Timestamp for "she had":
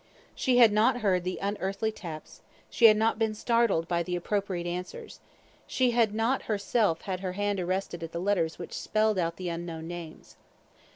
0.33-0.71, 2.71-2.97, 5.67-6.11